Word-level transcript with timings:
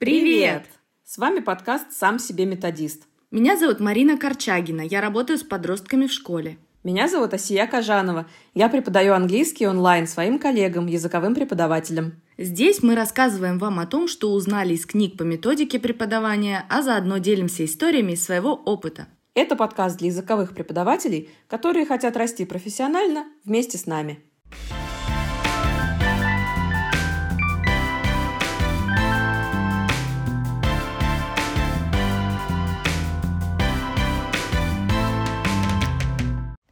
Привет! 0.00 0.64
С 1.04 1.18
вами 1.18 1.40
подкаст 1.40 1.92
«Сам 1.92 2.18
себе 2.18 2.46
методист». 2.46 3.02
Меня 3.30 3.58
зовут 3.58 3.80
Марина 3.80 4.16
Корчагина. 4.16 4.80
Я 4.80 5.02
работаю 5.02 5.38
с 5.38 5.42
подростками 5.42 6.06
в 6.06 6.10
школе. 6.10 6.56
Меня 6.82 7.06
зовут 7.06 7.34
Асия 7.34 7.66
Кажанова. 7.66 8.26
Я 8.54 8.70
преподаю 8.70 9.12
английский 9.12 9.66
онлайн 9.66 10.06
своим 10.06 10.38
коллегам, 10.38 10.86
языковым 10.86 11.34
преподавателям. 11.34 12.14
Здесь 12.38 12.82
мы 12.82 12.94
рассказываем 12.94 13.58
вам 13.58 13.78
о 13.78 13.84
том, 13.84 14.08
что 14.08 14.32
узнали 14.32 14.72
из 14.72 14.86
книг 14.86 15.18
по 15.18 15.22
методике 15.22 15.78
преподавания, 15.78 16.64
а 16.70 16.80
заодно 16.80 17.18
делимся 17.18 17.66
историями 17.66 18.12
из 18.12 18.24
своего 18.24 18.54
опыта. 18.54 19.06
Это 19.34 19.54
подкаст 19.54 19.98
для 19.98 20.06
языковых 20.06 20.54
преподавателей, 20.54 21.28
которые 21.46 21.84
хотят 21.84 22.16
расти 22.16 22.46
профессионально 22.46 23.26
вместе 23.44 23.76
с 23.76 23.84
нами. 23.84 24.20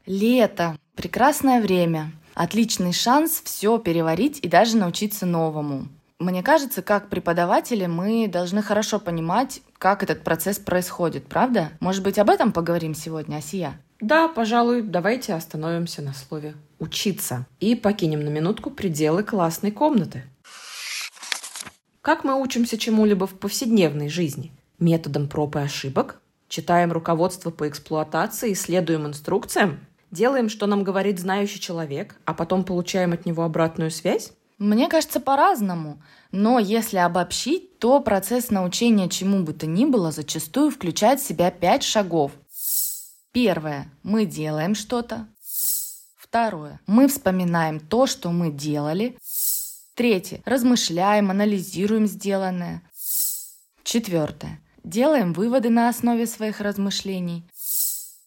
Лето. 0.09 0.75
Прекрасное 0.95 1.61
время. 1.61 2.13
Отличный 2.33 2.95
шанс 2.95 3.43
все 3.45 3.77
переварить 3.77 4.39
и 4.41 4.49
даже 4.49 4.79
научиться 4.79 5.27
новому. 5.27 5.87
Мне 6.19 6.43
кажется, 6.43 6.81
как 6.81 7.11
преподаватели 7.11 7.85
мы 7.85 8.27
должны 8.27 8.63
хорошо 8.63 9.01
понимать, 9.01 9.61
как 9.77 10.03
этот 10.03 10.25
процесс 10.25 10.59
происходит, 10.59 11.27
правда? 11.27 11.73
Может 11.81 12.03
быть, 12.03 12.19
об 12.19 12.31
этом 12.31 12.53
поговорим 12.53 12.95
сегодня, 12.95 13.37
Асия? 13.37 13.79
Да, 14.01 14.29
пожалуй, 14.29 14.81
давайте 14.81 15.35
остановимся 15.35 16.01
на 16.01 16.15
слове 16.15 16.55
«учиться» 16.79 17.45
и 17.61 17.75
покинем 17.75 18.21
на 18.25 18.31
минутку 18.31 18.71
пределы 18.71 19.23
классной 19.25 19.73
комнаты. 19.73 20.23
Как 22.01 22.25
мы 22.25 22.41
учимся 22.41 22.79
чему-либо 22.79 23.27
в 23.27 23.39
повседневной 23.39 24.09
жизни? 24.09 24.53
Методом 24.79 25.29
проб 25.29 25.57
и 25.57 25.59
ошибок? 25.59 26.23
Читаем 26.49 26.93
руководство 26.93 27.51
по 27.51 27.69
эксплуатации 27.69 28.53
и 28.53 28.55
следуем 28.55 29.07
инструкциям? 29.07 29.81
Делаем, 30.11 30.49
что 30.49 30.67
нам 30.67 30.85
говорит 30.85 31.19
знающий 31.19 31.61
человек, 31.61 32.17
а 32.25 32.35
потом 32.35 32.65
получаем 32.65 33.13
от 33.13 33.27
него 33.27 33.43
обратную 33.43 33.91
связь? 33.91 34.33
Мне 34.59 34.89
кажется, 34.89 35.21
по-разному. 35.21 36.03
Но 36.33 36.59
если 36.59 36.97
обобщить, 36.97 37.79
то 37.79 38.01
процесс 38.01 38.51
научения 38.51 39.09
чему 39.09 39.45
бы 39.45 39.53
то 39.53 39.67
ни 39.67 39.85
было 39.85 40.11
зачастую 40.11 40.71
включает 40.71 41.21
в 41.21 41.27
себя 41.27 41.51
пять 41.51 41.85
шагов. 41.85 42.33
Первое. 43.33 43.93
Мы 44.03 44.27
делаем 44.27 44.75
что-то. 44.75 45.29
Второе. 46.17 46.81
Мы 46.87 47.07
вспоминаем 47.09 47.79
то, 47.79 48.07
что 48.07 48.31
мы 48.31 48.51
делали. 48.51 49.17
Третье. 49.95 50.43
Размышляем, 50.45 51.31
анализируем 51.31 52.07
сделанное. 52.07 52.83
Четвертое. 53.85 54.61
Делаем 54.85 55.33
выводы 55.33 55.71
на 55.71 55.89
основе 55.89 56.27
своих 56.27 56.61
размышлений. 56.61 57.45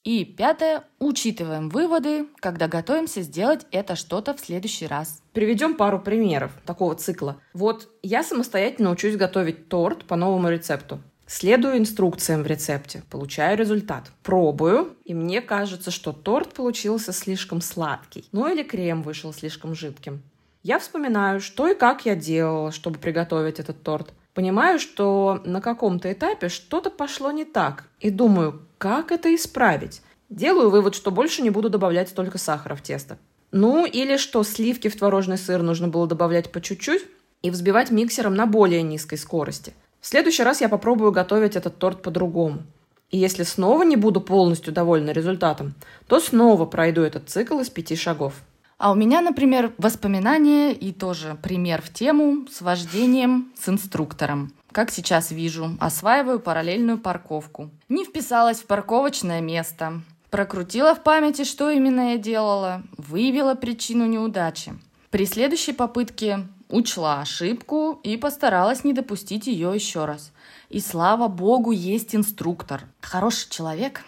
И 0.04 0.26
пятое, 0.26 0.84
учитываем 0.98 1.70
выводы, 1.70 2.26
когда 2.38 2.68
готовимся 2.68 3.22
сделать 3.22 3.68
это 3.72 3.96
что-то 3.96 4.34
в 4.34 4.40
следующий 4.40 4.88
раз. 4.88 5.22
Приведем 5.32 5.76
пару 5.76 6.00
примеров 6.00 6.52
такого 6.66 6.96
цикла. 6.96 7.38
Вот 7.54 7.88
я 8.02 8.24
самостоятельно 8.24 8.90
учусь 8.90 9.16
готовить 9.16 9.70
торт 9.70 10.06
по 10.06 10.16
новому 10.16 10.50
рецепту. 10.50 11.00
Следую 11.28 11.78
инструкциям 11.78 12.42
в 12.42 12.48
рецепте, 12.48 13.04
получаю 13.12 13.58
результат. 13.58 14.12
Пробую, 14.24 14.98
и 15.06 15.14
мне 15.14 15.40
кажется, 15.40 15.92
что 15.92 16.14
торт 16.14 16.54
получился 16.54 17.14
слишком 17.14 17.62
сладкий. 17.62 18.26
Ну 18.32 18.52
или 18.52 18.64
крем 18.64 19.04
вышел 19.04 19.32
слишком 19.32 19.76
жидким. 19.76 20.24
Я 20.64 20.80
вспоминаю, 20.80 21.40
что 21.40 21.68
и 21.68 21.76
как 21.76 22.06
я 22.06 22.16
делала, 22.16 22.72
чтобы 22.72 22.98
приготовить 22.98 23.60
этот 23.60 23.82
торт. 23.84 24.14
Понимаю, 24.34 24.80
что 24.80 25.42
на 25.46 25.60
каком-то 25.60 26.12
этапе 26.12 26.48
что-то 26.48 26.90
пошло 26.90 27.32
не 27.32 27.44
так. 27.44 27.86
И 28.00 28.10
думаю, 28.10 28.62
как 28.78 29.12
это 29.12 29.34
исправить? 29.36 30.02
Делаю 30.30 30.70
вывод, 30.70 30.96
что 30.96 31.12
больше 31.12 31.42
не 31.42 31.50
буду 31.50 31.70
добавлять 31.70 32.10
столько 32.10 32.38
сахара 32.38 32.76
в 32.76 32.82
тесто. 32.82 33.18
Ну, 33.52 33.86
или 33.86 34.16
что 34.16 34.44
сливки 34.44 34.88
в 34.88 34.96
творожный 34.96 35.38
сыр 35.38 35.62
нужно 35.62 35.90
было 35.90 36.08
добавлять 36.08 36.52
по 36.52 36.62
чуть-чуть 36.62 37.06
и 37.42 37.52
взбивать 37.52 37.92
миксером 37.92 38.34
на 38.34 38.46
более 38.46 38.82
низкой 38.82 39.18
скорости. 39.18 39.74
В 40.00 40.08
следующий 40.08 40.44
раз 40.44 40.62
я 40.62 40.70
попробую 40.70 41.12
готовить 41.12 41.58
этот 41.58 41.78
торт 41.78 42.02
по-другому. 42.02 42.64
И 43.10 43.18
если 43.18 43.44
снова 43.44 43.84
не 43.84 43.98
буду 43.98 44.22
полностью 44.22 44.72
довольна 44.72 45.12
результатом, 45.12 45.76
то 46.08 46.22
снова 46.22 46.66
пройду 46.66 47.02
этот 47.02 47.30
цикл 47.30 47.60
из 47.60 47.70
пяти 47.70 47.98
шагов. 47.98 48.36
А 48.82 48.90
у 48.90 48.96
меня, 48.96 49.22
например, 49.22 49.76
воспоминания 49.78 50.74
и 50.74 50.92
тоже 50.92 51.38
пример 51.44 51.84
в 51.84 51.94
тему 51.94 52.48
с 52.52 52.62
вождением 52.62 53.52
с 53.56 53.70
инструктором. 53.70 54.54
Как 54.72 54.90
сейчас 54.90 55.30
вижу, 55.30 55.78
осваиваю 55.80 56.40
параллельную 56.40 56.98
парковку. 56.98 57.70
Не 57.90 58.06
вписалась 58.06 58.58
в 58.58 58.66
парковочное 58.66 59.40
место. 59.40 60.02
Прокрутила 60.32 60.96
в 60.96 61.04
памяти, 61.04 61.44
что 61.44 61.70
именно 61.70 62.14
я 62.14 62.18
делала. 62.18 62.82
Выявила 62.98 63.54
причину 63.54 64.08
неудачи. 64.08 64.74
При 65.12 65.28
следующей 65.28 65.74
попытке 65.74 66.48
учла 66.68 67.22
ошибку 67.22 68.00
и 68.02 68.18
постаралась 68.18 68.84
не 68.84 68.94
допустить 68.94 69.46
ее 69.46 69.72
еще 69.76 70.06
раз. 70.06 70.32
И 70.70 70.80
слава 70.80 71.28
богу, 71.28 71.70
есть 71.70 72.16
инструктор. 72.16 72.86
Хороший 73.02 73.48
человек, 73.52 74.02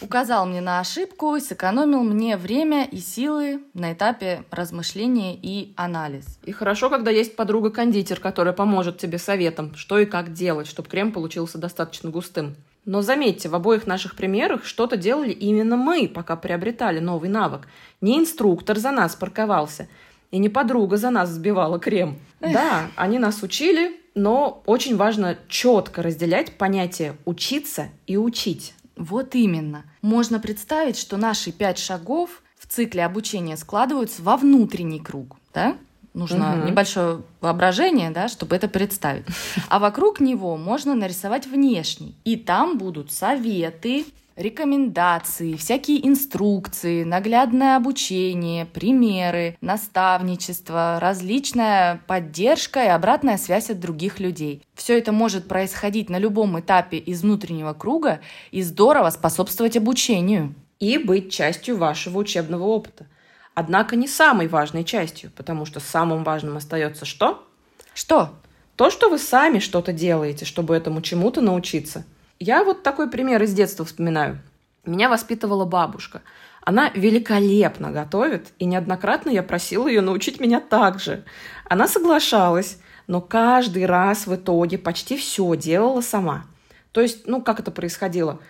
указал 0.00 0.46
мне 0.46 0.60
на 0.60 0.80
ошибку 0.80 1.36
и 1.36 1.40
сэкономил 1.40 2.02
мне 2.02 2.36
время 2.36 2.84
и 2.84 2.98
силы 2.98 3.62
на 3.74 3.92
этапе 3.92 4.44
размышления 4.50 5.34
и 5.34 5.72
анализ. 5.76 6.38
И 6.44 6.52
хорошо, 6.52 6.90
когда 6.90 7.10
есть 7.10 7.36
подруга-кондитер, 7.36 8.20
которая 8.20 8.54
поможет 8.54 8.98
тебе 8.98 9.18
советом, 9.18 9.74
что 9.74 9.98
и 9.98 10.06
как 10.06 10.32
делать, 10.32 10.66
чтобы 10.66 10.88
крем 10.88 11.12
получился 11.12 11.58
достаточно 11.58 12.10
густым. 12.10 12.56
Но 12.84 13.02
заметьте, 13.02 13.48
в 13.48 13.54
обоих 13.54 13.86
наших 13.86 14.16
примерах 14.16 14.64
что-то 14.64 14.96
делали 14.96 15.32
именно 15.32 15.76
мы, 15.76 16.08
пока 16.08 16.36
приобретали 16.36 16.98
новый 16.98 17.28
навык. 17.28 17.68
Не 18.00 18.18
инструктор 18.18 18.78
за 18.78 18.90
нас 18.90 19.14
парковался, 19.14 19.88
и 20.30 20.38
не 20.38 20.48
подруга 20.48 20.96
за 20.96 21.10
нас 21.10 21.28
сбивала 21.28 21.78
крем. 21.78 22.18
Да, 22.40 22.88
они 22.96 23.18
нас 23.18 23.42
учили, 23.42 24.00
но 24.14 24.62
очень 24.66 24.96
важно 24.96 25.36
четко 25.48 26.02
разделять 26.02 26.56
понятие 26.56 27.16
«учиться» 27.24 27.88
и 28.06 28.16
«учить». 28.16 28.74
Вот 29.00 29.34
именно. 29.34 29.84
Можно 30.02 30.40
представить, 30.40 30.98
что 30.98 31.16
наши 31.16 31.52
пять 31.52 31.78
шагов 31.78 32.42
в 32.58 32.66
цикле 32.66 33.06
обучения 33.06 33.56
складываются 33.56 34.22
во 34.22 34.36
внутренний 34.36 35.00
круг, 35.00 35.38
да? 35.54 35.78
Нужно 36.12 36.58
угу. 36.58 36.68
небольшое 36.68 37.22
воображение, 37.40 38.10
да, 38.10 38.28
чтобы 38.28 38.56
это 38.56 38.68
представить. 38.68 39.24
А 39.70 39.78
вокруг 39.78 40.20
него 40.20 40.58
можно 40.58 40.94
нарисовать 40.94 41.46
внешний. 41.46 42.14
И 42.24 42.36
там 42.36 42.76
будут 42.76 43.10
советы, 43.10 44.04
рекомендации, 44.40 45.54
всякие 45.54 46.06
инструкции, 46.06 47.04
наглядное 47.04 47.76
обучение, 47.76 48.66
примеры, 48.66 49.56
наставничество, 49.60 50.98
различная 51.00 52.02
поддержка 52.06 52.84
и 52.84 52.88
обратная 52.88 53.36
связь 53.36 53.70
от 53.70 53.80
других 53.80 54.18
людей. 54.18 54.62
Все 54.74 54.98
это 54.98 55.12
может 55.12 55.46
происходить 55.46 56.08
на 56.08 56.18
любом 56.18 56.58
этапе 56.58 56.96
из 56.98 57.22
внутреннего 57.22 57.74
круга 57.74 58.20
и 58.50 58.62
здорово 58.62 59.10
способствовать 59.10 59.76
обучению. 59.76 60.54
И 60.78 60.96
быть 60.96 61.30
частью 61.30 61.76
вашего 61.76 62.18
учебного 62.18 62.64
опыта. 62.64 63.06
Однако 63.54 63.96
не 63.96 64.08
самой 64.08 64.48
важной 64.48 64.84
частью, 64.84 65.30
потому 65.36 65.66
что 65.66 65.78
самым 65.78 66.24
важным 66.24 66.56
остается 66.56 67.04
что? 67.04 67.46
Что? 67.92 68.30
То, 68.76 68.88
что 68.88 69.10
вы 69.10 69.18
сами 69.18 69.58
что-то 69.58 69.92
делаете, 69.92 70.46
чтобы 70.46 70.74
этому 70.74 71.02
чему-то 71.02 71.42
научиться– 71.42 72.06
я 72.40 72.64
вот 72.64 72.82
такой 72.82 73.08
пример 73.10 73.42
из 73.42 73.52
детства 73.52 73.84
вспоминаю. 73.84 74.40
Меня 74.86 75.10
воспитывала 75.10 75.66
бабушка. 75.66 76.22
Она 76.62 76.90
великолепно 76.94 77.90
готовит, 77.90 78.48
и 78.58 78.64
неоднократно 78.64 79.30
я 79.30 79.42
просила 79.42 79.86
ее 79.86 80.00
научить 80.00 80.40
меня 80.40 80.60
так 80.60 80.98
же. 81.00 81.22
Она 81.68 81.86
соглашалась, 81.86 82.78
но 83.06 83.20
каждый 83.20 83.84
раз 83.84 84.26
в 84.26 84.34
итоге 84.34 84.78
почти 84.78 85.18
все 85.18 85.54
делала 85.54 86.00
сама. 86.00 86.44
То 86.92 87.02
есть, 87.02 87.26
ну, 87.26 87.42
как 87.42 87.60
это 87.60 87.70
происходило? 87.70 88.40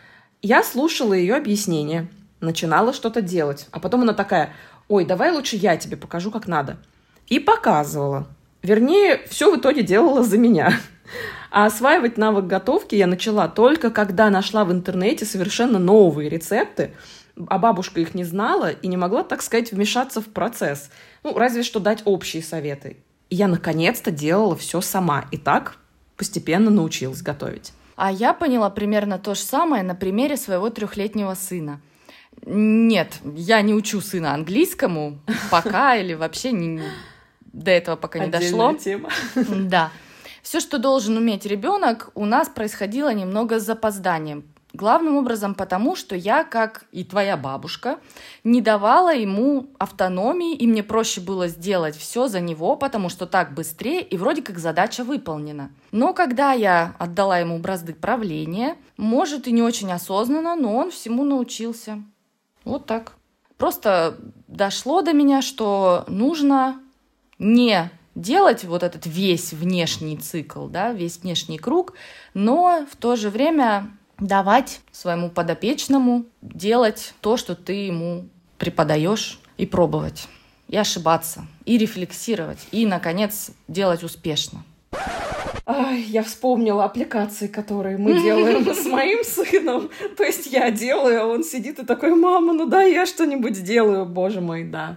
Я 0.41 0.63
слушала 0.63 1.13
ее 1.13 1.35
объяснения, 1.35 2.09
начинала 2.41 2.93
что-то 2.93 3.23
делать, 3.23 3.67
а 3.73 3.81
потом 3.81 4.03
она 4.03 4.15
такая, 4.15 4.55
ой, 4.89 5.05
давай 5.05 5.33
лучше 5.33 5.57
я 5.57 5.77
тебе 5.77 5.97
покажу, 5.97 6.31
как 6.31 6.47
надо. 6.47 6.79
И 7.27 7.41
показывала. 7.41 8.29
Вернее, 8.63 9.21
все 9.29 9.55
в 9.55 9.59
итоге 9.59 9.83
делала 9.83 10.23
за 10.23 10.39
меня. 10.39 10.75
А 11.51 11.67
осваивать 11.67 12.17
навык 12.17 12.47
готовки 12.47 12.95
я 12.95 13.07
начала 13.07 13.49
только 13.49 13.91
когда 13.91 14.31
нашла 14.31 14.65
в 14.65 14.73
интернете 14.73 15.25
совершенно 15.25 15.79
новые 15.79 16.29
рецепты, 16.29 16.93
а 17.49 17.59
бабушка 17.59 18.01
их 18.01 18.15
не 18.15 18.25
знала 18.25 18.71
и 18.71 18.87
не 18.89 18.97
могла, 18.97 19.25
так 19.25 19.43
сказать, 19.43 19.73
вмешаться 19.73 20.21
в 20.21 20.27
процесс. 20.27 20.91
Ну, 21.25 21.37
разве 21.37 21.63
что 21.63 21.81
дать 21.81 22.03
общие 22.05 22.43
советы. 22.43 22.99
И 23.31 23.37
я 23.37 23.49
наконец-то 23.49 24.11
делала 24.11 24.57
все 24.57 24.81
сама. 24.81 25.27
И 25.31 25.39
так 25.39 25.79
постепенно 26.17 26.71
научилась 26.71 27.23
готовить. 27.23 27.73
А 27.97 28.11
я 28.11 28.33
поняла 28.33 28.71
примерно 28.71 29.19
то 29.19 29.35
же 29.35 29.41
самое 29.41 29.83
на 29.83 29.95
примере 29.95 30.37
своего 30.37 30.71
трехлетнего 30.71 31.35
сына. 31.35 31.81
Нет, 32.47 33.19
я 33.37 33.61
не 33.61 33.75
учу 33.75 34.01
сына 34.01 34.35
английскому 34.35 35.19
пока 35.51 35.97
или 35.97 36.15
вообще 36.15 36.53
не, 36.53 36.83
до 37.53 37.71
этого 37.71 37.97
пока 37.97 38.21
не 38.21 38.31
дошло. 38.31 38.75
тема. 38.75 39.11
Да. 39.35 39.91
Все, 40.43 40.61
что 40.61 40.79
должен 40.79 41.17
уметь 41.17 41.47
ребенок, 41.47 42.11
у 42.15 42.25
нас 42.25 42.49
происходило 42.49 43.13
немного 43.13 43.61
с 43.61 43.65
запозданием. 43.65 44.45
Главным 44.73 45.17
образом 45.17 45.57
потому, 45.57 45.97
что 45.97 46.15
я, 46.15 46.45
как 46.45 46.85
и 46.93 47.03
твоя 47.03 47.37
бабушка, 47.37 47.99
не 48.45 48.61
давала 48.61 49.13
ему 49.13 49.67
автономии, 49.79 50.55
и 50.55 50.67
мне 50.69 50.85
проще 50.85 51.21
было 51.21 51.49
сделать 51.49 51.97
все 51.97 52.29
за 52.29 52.41
него, 52.41 52.77
потому 52.77 53.09
что 53.09 53.27
так 53.27 53.53
быстрее, 53.53 54.01
и 54.01 54.17
вроде 54.17 54.43
как 54.43 54.59
задача 54.59 55.03
выполнена. 55.03 55.73
Но 55.91 56.15
когда 56.15 56.53
я 56.53 56.95
отдала 57.01 57.39
ему 57.39 57.59
бразды 57.59 57.95
правления, 57.95 58.77
может 58.97 59.49
и 59.49 59.53
не 59.53 59.63
очень 59.63 59.91
осознанно, 59.91 60.55
но 60.55 60.77
он 60.77 60.93
всему 60.93 61.25
научился. 61.25 62.03
Вот 62.65 62.87
так. 62.87 63.15
Просто 63.57 64.17
дошло 64.47 65.03
до 65.03 65.13
меня, 65.13 65.43
что 65.43 66.05
нужно 66.07 66.81
не 67.41 67.91
делать 68.15 68.65
вот 68.65 68.83
этот 68.83 69.07
весь 69.07 69.53
внешний 69.53 70.17
цикл, 70.17 70.67
да, 70.67 70.93
весь 70.93 71.19
внешний 71.19 71.59
круг, 71.59 71.95
но 72.35 72.87
в 72.91 72.97
то 72.97 73.17
же 73.17 73.31
время 73.31 73.91
давать 74.19 74.81
своему 74.93 75.31
подопечному 75.31 76.27
делать 76.43 77.15
то, 77.21 77.37
что 77.37 77.55
ты 77.55 77.73
ему 77.73 78.29
преподаешь, 78.59 79.41
и 79.61 79.67
пробовать, 79.67 80.27
и 80.69 80.77
ошибаться, 80.77 81.47
и 81.67 81.77
рефлексировать, 81.77 82.67
и, 82.73 82.87
наконец, 82.87 83.51
делать 83.69 84.03
успешно. 84.03 84.65
Ай, 85.67 86.01
я 86.01 86.23
вспомнила 86.23 86.85
аппликации, 86.85 87.47
которые 87.47 87.99
мы 87.99 88.15
делаем 88.23 88.67
с 88.75 88.87
моим 88.87 89.23
сыном. 89.23 89.91
То 90.17 90.25
есть 90.25 90.47
я 90.47 90.71
делаю, 90.71 91.23
а 91.23 91.27
он 91.27 91.45
сидит 91.45 91.79
и 91.79 91.85
такой, 91.85 92.15
мама, 92.15 92.55
ну 92.55 92.67
да, 92.67 92.83
я 92.83 93.05
что-нибудь 93.05 93.57
сделаю, 93.57 94.07
боже 94.07 94.41
мой, 94.41 94.65
да. 94.65 94.97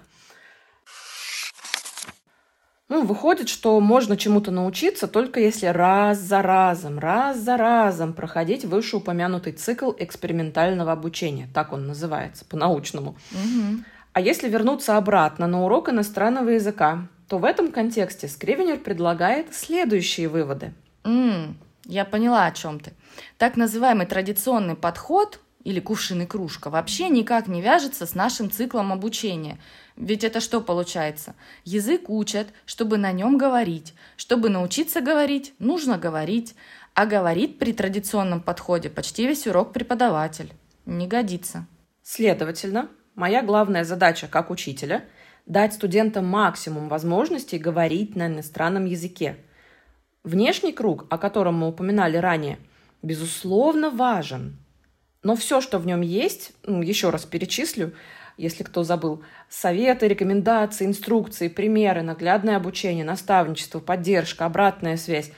Ну, 2.93 3.03
выходит, 3.03 3.49
что 3.49 3.79
можно 3.79 4.15
чему-то 4.15 4.51
научиться 4.51 5.07
только 5.07 5.39
если 5.39 5.65
раз 5.65 6.19
за 6.19 6.43
разом, 6.43 6.99
раз 6.99 7.39
за 7.39 7.57
разом 7.57 8.13
проходить 8.13 8.65
вышеупомянутый 8.65 9.53
цикл 9.53 9.93
экспериментального 9.97 10.91
обучения. 10.91 11.49
Так 11.55 11.73
он 11.73 11.87
называется 11.87 12.45
по-научному. 12.45 13.17
Угу. 13.31 13.83
А 14.13 14.21
если 14.21 14.47
вернуться 14.47 14.95
обратно 14.95 15.47
на 15.47 15.63
урок 15.65 15.89
иностранного 15.89 16.49
языка, 16.49 17.07
то 17.27 17.39
в 17.39 17.45
этом 17.45 17.71
контексте 17.71 18.27
Скривенер 18.27 18.77
предлагает 18.77 19.55
следующие 19.55 20.29
выводы. 20.29 20.71
Mm, 21.03 21.55
я 21.85 22.05
поняла, 22.05 22.45
о 22.45 22.51
чем 22.51 22.79
ты. 22.79 22.93
Так 23.39 23.57
называемый 23.57 24.05
традиционный 24.05 24.75
подход 24.75 25.39
или 25.63 25.79
кувшин 25.79 26.21
и 26.21 26.25
кружка 26.27 26.69
вообще 26.69 27.09
никак 27.09 27.47
не 27.47 27.59
вяжется 27.59 28.05
с 28.05 28.13
нашим 28.13 28.51
циклом 28.51 28.93
обучения. 28.93 29.57
Ведь 29.95 30.23
это 30.23 30.39
что 30.39 30.59
получается? 30.59 31.35
Язык 31.63 32.09
учат, 32.09 32.47
чтобы 32.65 32.97
на 32.97 33.11
нем 33.11 33.37
говорить. 33.37 33.93
Чтобы 34.17 34.49
научиться 34.49 35.01
говорить, 35.01 35.53
нужно 35.59 35.97
говорить. 35.97 36.55
А 36.95 37.05
говорит 37.05 37.59
при 37.59 37.73
традиционном 37.73 38.41
подходе 38.41 38.89
почти 38.89 39.27
весь 39.27 39.47
урок 39.47 39.73
преподаватель. 39.73 40.51
Не 40.85 41.07
годится. 41.07 41.67
Следовательно, 42.01 42.89
моя 43.15 43.41
главная 43.41 43.83
задача 43.83 44.27
как 44.27 44.49
учителя– 44.49 45.05
дать 45.45 45.73
студентам 45.73 46.25
максимум 46.25 46.87
возможностей 46.87 47.57
говорить 47.57 48.15
на 48.15 48.27
иностранном 48.27 48.85
языке. 48.85 49.37
Внешний 50.23 50.71
круг, 50.71 51.05
о 51.09 51.17
котором 51.17 51.55
мы 51.55 51.67
упоминали 51.67 52.17
ранее, 52.17 52.59
безусловно 53.01 53.89
важен– 53.89 54.57
но 55.23 55.37
все, 55.37 55.61
что 55.61 55.79
в 55.79 55.87
нем 55.87 56.01
есть, 56.01 56.51
ну, 56.63 56.81
еще 56.81 57.09
раз 57.09 57.25
перечислю, 57.25 57.93
если 58.37 58.63
кто 58.63 58.83
забыл, 58.83 59.23
советы, 59.49 60.07
рекомендации, 60.07 60.85
инструкции, 60.85 61.47
примеры, 61.47 62.01
наглядное 62.01 62.57
обучение, 62.57 63.05
наставничество, 63.05 63.79
поддержка, 63.79 64.45
обратная 64.45 64.97
связь, 64.97 65.31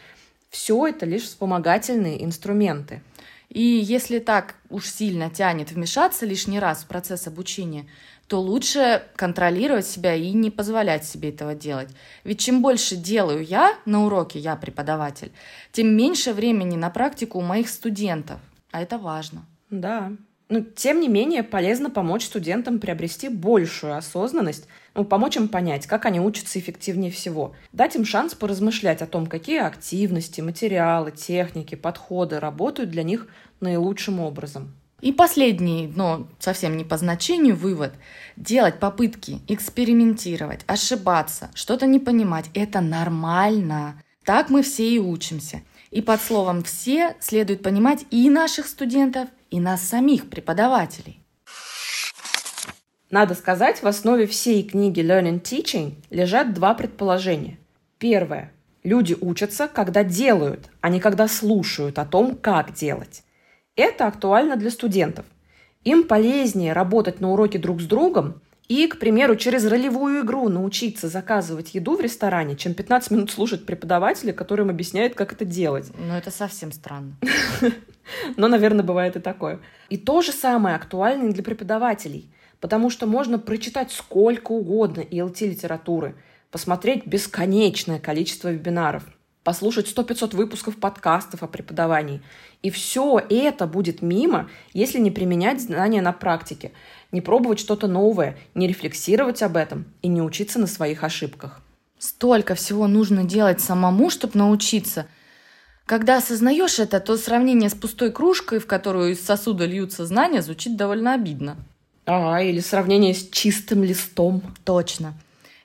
все 0.50 0.88
это 0.88 1.06
лишь 1.06 1.24
вспомогательные 1.24 2.24
инструменты. 2.24 3.02
И 3.50 3.62
если 3.62 4.20
так 4.20 4.56
уж 4.70 4.88
сильно 4.88 5.30
тянет 5.30 5.72
вмешаться 5.72 6.26
лишний 6.26 6.60
раз 6.60 6.84
в 6.84 6.88
процесс 6.88 7.28
обучения, 7.28 7.86
то 8.28 8.42
лучше 8.42 9.04
контролировать 9.16 9.86
себя 9.86 10.16
и 10.16 10.32
не 10.32 10.50
позволять 10.50 11.06
себе 11.06 11.30
этого 11.30 11.54
делать. 11.54 11.90
Ведь 12.24 12.40
чем 12.40 12.62
больше 12.62 12.96
делаю 12.96 13.44
я 13.44 13.78
на 13.86 14.06
уроке, 14.06 14.40
я 14.40 14.56
преподаватель, 14.56 15.32
тем 15.72 15.96
меньше 15.96 16.34
времени 16.34 16.76
на 16.76 16.90
практику 16.90 17.40
у 17.40 17.44
моих 17.44 17.70
студентов. 17.70 18.40
А 18.72 18.82
это 18.82 18.98
важно. 18.98 19.46
Да. 19.70 20.12
Но, 20.48 20.60
тем 20.60 21.00
не 21.00 21.08
менее, 21.08 21.42
полезно 21.42 21.90
помочь 21.90 22.26
студентам 22.26 22.80
приобрести 22.80 23.30
большую 23.30 23.98
осознанность, 23.98 24.68
ну, 24.94 25.04
помочь 25.04 25.38
им 25.38 25.48
понять, 25.48 25.88
как 25.88 26.06
они 26.06 26.20
учатся 26.20 26.60
эффективнее 26.60 27.12
всего, 27.12 27.56
дать 27.74 27.96
им 27.96 28.06
шанс 28.06 28.36
поразмышлять 28.36 29.02
о 29.02 29.08
том, 29.08 29.26
какие 29.26 29.60
активности, 29.60 30.42
материалы, 30.42 31.12
техники, 31.12 31.74
подходы 31.74 32.40
работают 32.40 32.92
для 32.92 33.02
них 33.02 33.28
наилучшим 33.60 34.20
образом. 34.20 34.76
И 35.02 35.12
последний, 35.12 35.92
но 35.94 36.28
совсем 36.40 36.78
не 36.78 36.84
по 36.84 36.98
значению, 36.98 37.56
вывод. 37.56 37.94
Делать 38.38 38.80
попытки, 38.80 39.40
экспериментировать, 39.48 40.62
ошибаться, 40.68 41.50
что-то 41.54 41.88
не 41.88 42.00
понимать– 42.00 42.50
это 42.54 42.82
нормально. 42.82 44.02
Так 44.24 44.50
мы 44.50 44.64
все 44.64 44.90
и 44.90 45.00
учимся. 45.00 45.62
И 45.92 46.02
под 46.02 46.22
словом 46.22 46.64
«все» 46.64 47.16
следует 47.20 47.62
понимать 47.64 48.06
и 48.12 48.30
наших 48.30 48.68
студентов, 48.68 49.30
и 49.50 49.60
нас 49.60 49.82
самих, 49.82 50.30
преподавателей. 50.30 51.22
Надо 53.12 53.36
сказать, 53.36 53.82
в 53.82 53.88
основе 53.88 54.26
всей 54.26 54.64
книги 54.64 55.00
Learning 55.00 55.42
Teaching 55.42 55.94
лежат 56.10 56.54
два 56.54 56.74
предположения. 56.74 57.58
Первое. 57.98 58.52
Люди 58.84 59.16
учатся, 59.20 59.68
когда 59.68 60.04
делают, 60.04 60.70
а 60.82 60.90
не 60.90 61.00
когда 61.00 61.28
слушают 61.28 61.98
о 61.98 62.06
том, 62.06 62.36
как 62.36 62.74
делать. 62.74 63.24
Это 63.76 64.08
актуально 64.08 64.56
для 64.58 64.70
студентов. 64.70 65.26
Им 65.84 66.04
полезнее 66.04 66.74
работать 66.74 67.20
на 67.20 67.32
уроке 67.32 67.60
друг 67.60 67.80
с 67.80 67.86
другом 67.86 68.42
и, 68.68 68.88
к 68.88 68.98
примеру, 68.98 69.36
через 69.36 69.66
ролевую 69.66 70.24
игру 70.24 70.50
научиться 70.50 71.08
заказывать 71.08 71.76
еду 71.76 71.96
в 71.96 72.02
ресторане, 72.02 72.56
чем 72.56 72.74
15 72.74 73.12
минут 73.12 73.32
слушать 73.32 73.66
преподавателя, 73.66 74.34
который 74.34 74.62
им 74.62 74.70
объясняет, 74.70 75.14
как 75.16 75.34
это 75.34 75.46
делать. 75.46 75.92
Ну, 75.98 76.14
это 76.14 76.32
совсем 76.32 76.72
странно. 76.72 77.16
Но, 78.38 78.48
наверное, 78.48 78.84
бывает 78.84 79.16
и 79.16 79.20
такое. 79.20 79.60
И 79.90 79.98
то 79.98 80.22
же 80.22 80.32
самое 80.32 80.76
актуально 80.76 81.32
для 81.32 81.44
преподавателей, 81.44 82.30
потому 82.60 82.90
что 82.90 83.06
можно 83.06 83.38
прочитать 83.38 83.92
сколько 83.92 84.52
угодно 84.52 85.02
ELT-литературы, 85.02 86.16
посмотреть 86.50 87.06
бесконечное 87.06 88.00
количество 88.00 88.52
вебинаров, 88.52 89.04
послушать 89.46 89.88
100-500 89.88 90.36
выпусков 90.36 90.76
подкастов 90.78 91.44
о 91.44 91.48
преподавании. 91.48 92.22
И 92.64 92.72
все 92.72 93.22
это 93.30 93.68
будет 93.68 94.02
мимо, 94.02 94.50
если 94.74 95.00
не 95.00 95.12
применять 95.12 95.62
знания 95.62 96.02
на 96.02 96.12
практике, 96.12 96.72
не 97.12 97.22
пробовать 97.22 97.60
что-то 97.60 97.88
новое, 97.88 98.38
не 98.56 98.68
рефлексировать 98.68 99.44
об 99.44 99.56
этом 99.56 99.86
и 100.02 100.08
не 100.08 100.22
учиться 100.22 100.60
на 100.60 100.66
своих 100.66 101.04
ошибках. 101.04 101.62
Столько 102.00 102.56
всего 102.56 102.88
нужно 102.88 103.24
делать 103.24 103.62
самому, 103.62 104.10
чтобы 104.10 104.38
научиться. 104.40 105.06
Когда 105.86 106.18
осознаешь 106.18 106.80
это, 106.80 107.00
то 107.00 107.16
сравнение 107.16 107.70
с 107.70 107.76
пустой 107.76 108.12
кружкой, 108.12 108.58
в 108.58 108.66
которую 108.66 109.12
из 109.12 109.24
сосуда 109.24 109.66
льются 109.66 110.08
знания, 110.08 110.42
звучит 110.42 110.76
довольно 110.76 111.14
обидно. 111.14 111.56
А, 112.08 112.42
или 112.42 112.60
сравнение 112.60 113.14
с 113.14 113.30
чистым 113.30 113.84
листом. 113.84 114.42
Точно. 114.64 115.14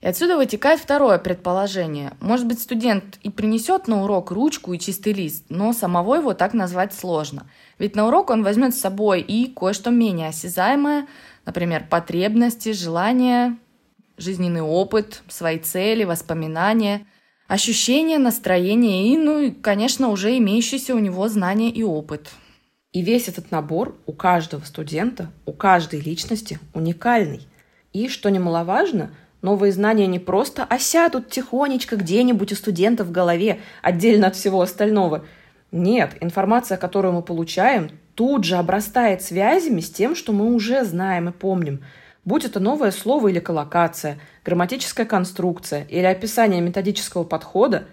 И 0.01 0.07
отсюда 0.07 0.39
вытекает 0.39 0.81
второе 0.81 1.19
предположение. 1.19 2.15
Может 2.21 2.47
быть, 2.47 2.61
студент 2.61 3.19
и 3.23 3.29
принесет 3.29 3.87
на 3.87 4.03
урок 4.03 4.31
ручку 4.31 4.73
и 4.73 4.79
чистый 4.79 5.13
лист, 5.13 5.45
но 5.51 5.75
самого 5.75 6.15
его 6.15 6.33
так 6.33 6.55
назвать 6.55 6.95
сложно. 6.95 7.47
Ведь 7.79 7.97
на 7.97 8.07
урок 8.09 8.31
он 8.31 8.43
возьмет 8.43 8.75
с 8.75 8.81
собой 8.81 9.21
и 9.21 9.53
кое-что 9.53 9.91
менее 9.91 10.29
осязаемое, 10.29 11.07
например, 11.45 11.87
потребности, 11.91 12.73
желания, 12.73 13.59
жизненный 14.17 14.63
опыт, 14.63 15.23
свои 15.29 15.59
цели, 15.59 16.05
воспоминания, 16.05 17.07
ощущения, 17.47 18.19
настроение 18.19 19.13
и, 19.13 19.19
ну, 19.19 19.39
и, 19.39 19.51
конечно, 19.51 20.09
уже 20.09 20.39
имеющиеся 20.39 20.95
у 20.95 20.99
него 20.99 21.29
знания 21.29 21.69
и 21.69 21.83
опыт. 21.83 22.31
И 22.93 23.03
весь 23.03 23.29
этот 23.29 23.51
набор 23.51 23.97
у 24.07 24.13
каждого 24.13 24.65
студента, 24.65 25.31
у 25.45 25.53
каждой 25.53 26.01
личности 26.01 26.59
уникальный. 26.73 27.47
И, 27.93 28.09
что 28.09 28.31
немаловажно, 28.31 29.11
Новые 29.43 29.73
знания 29.73 30.07
не 30.07 30.19
просто 30.19 30.65
осядут 30.65 31.31
тихонечко 31.31 31.97
где-нибудь 31.97 32.53
у 32.53 32.55
студента 32.55 33.05
в 33.05 33.11
голове, 33.11 33.61
отдельно 33.83 34.27
от 34.27 34.37
всего 34.37 34.61
остального. 34.61 35.25
Нет, 35.73 36.17
информация, 36.21 36.77
которую 36.77 37.15
мы 37.15 37.23
получаем, 37.23 37.91
тут 38.15 38.45
же 38.45 38.57
обрастает 38.57 39.23
связями 39.23 39.81
с 39.81 39.91
тем, 39.91 40.15
что 40.15 40.33
мы 40.33 40.53
уже 40.53 40.85
знаем 40.85 41.29
и 41.29 41.33
помним. 41.33 41.83
Будь 42.25 42.45
это 42.45 42.61
новое 42.61 42.91
слово 42.91 43.29
или 43.29 43.41
коллокация, 43.41 44.19
грамматическая 44.45 45.07
конструкция 45.07 45.85
или 45.85 46.05
описание 46.05 46.61
методического 46.61 47.25
подхода, 47.25 47.87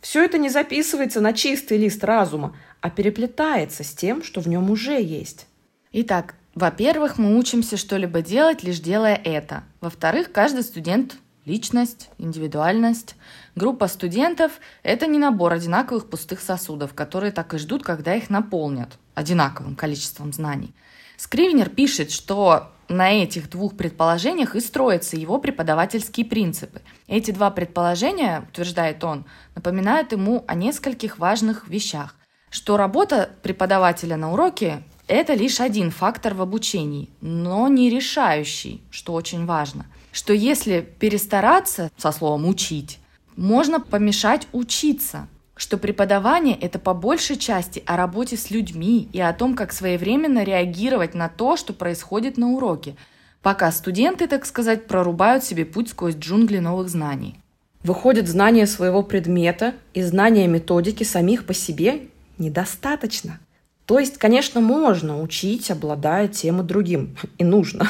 все 0.00 0.24
это 0.24 0.38
не 0.38 0.50
записывается 0.50 1.20
на 1.20 1.32
чистый 1.32 1.78
лист 1.78 2.04
разума, 2.04 2.54
а 2.80 2.90
переплетается 2.90 3.84
с 3.84 3.92
тем, 3.92 4.22
что 4.22 4.40
в 4.40 4.48
нем 4.48 4.70
уже 4.70 5.00
есть. 5.00 5.46
Итак, 5.92 6.34
во-первых, 6.60 7.18
мы 7.18 7.36
учимся 7.36 7.76
что-либо 7.76 8.22
делать, 8.22 8.62
лишь 8.62 8.78
делая 8.78 9.16
это. 9.16 9.64
Во-вторых, 9.80 10.30
каждый 10.30 10.62
студент 10.62 11.16
Личность, 11.46 12.10
индивидуальность. 12.18 13.16
Группа 13.54 13.88
студентов– 13.88 14.52
это 14.82 15.06
не 15.06 15.18
набор 15.18 15.54
одинаковых 15.54 16.10
пустых 16.10 16.40
сосудов, 16.40 16.92
которые 16.92 17.32
так 17.32 17.54
и 17.54 17.58
ждут, 17.58 17.82
когда 17.82 18.14
их 18.14 18.28
наполнят 18.28 18.98
одинаковым 19.14 19.74
количеством 19.74 20.34
знаний. 20.34 20.74
Скривнер 21.16 21.70
пишет, 21.70 22.10
что 22.10 22.70
на 22.88 23.10
этих 23.10 23.48
двух 23.48 23.74
предположениях 23.74 24.54
и 24.54 24.60
строятся 24.60 25.16
его 25.16 25.38
преподавательские 25.38 26.26
принципы. 26.26 26.82
Эти 27.08 27.30
два 27.30 27.50
предположения, 27.50 28.44
утверждает 28.50 29.02
он, 29.02 29.24
напоминают 29.54 30.12
ему 30.12 30.44
о 30.46 30.54
нескольких 30.54 31.18
важных 31.18 31.68
вещах. 31.68 32.16
Что 32.50 32.76
работа 32.76 33.30
преподавателя 33.42 34.16
на 34.16 34.32
уроке– 34.32 34.82
это 35.10 35.34
лишь 35.34 35.60
один 35.60 35.90
фактор 35.90 36.34
в 36.34 36.42
обучении, 36.42 37.08
но 37.20 37.68
не 37.68 37.90
решающий, 37.90 38.80
что 38.90 39.12
очень 39.12 39.46
важно– 39.46 39.86
что 40.12 40.32
если 40.32 40.80
перестараться, 40.98 41.90
со 41.96 42.12
словом 42.12 42.46
«учить», 42.46 42.98
можно 43.36 43.80
помешать 43.80 44.48
учиться, 44.52 45.28
что 45.56 45.78
преподавание– 45.78 46.56
это 46.60 46.78
по 46.78 46.94
большей 46.94 47.36
части 47.36 47.82
о 47.86 47.96
работе 47.96 48.36
с 48.36 48.50
людьми 48.50 49.08
и 49.12 49.20
о 49.20 49.32
том, 49.32 49.54
как 49.54 49.72
своевременно 49.72 50.42
реагировать 50.42 51.14
на 51.14 51.28
то, 51.28 51.56
что 51.56 51.72
происходит 51.72 52.36
на 52.38 52.50
уроке, 52.50 52.96
пока 53.42 53.70
студенты, 53.72 54.26
так 54.26 54.46
сказать, 54.46 54.86
прорубают 54.86 55.44
себе 55.44 55.64
путь 55.64 55.90
сквозь 55.90 56.16
джунгли 56.16 56.58
новых 56.58 56.88
знаний. 56.88 57.36
Выходит, 57.82 58.28
знание 58.28 58.66
своего 58.66 59.02
предмета 59.02 59.74
и 59.94 60.02
знание 60.02 60.46
методики 60.46 61.04
самих 61.04 61.46
по 61.46 61.54
себе 61.54 62.08
недостаточно– 62.36 63.38
то 63.90 63.98
есть, 63.98 64.18
конечно, 64.18 64.60
можно 64.60 65.20
учить, 65.20 65.68
обладая 65.68 66.28
тем 66.28 66.60
и 66.60 66.62
другим. 66.62 67.16
И 67.38 67.42
нужно. 67.42 67.88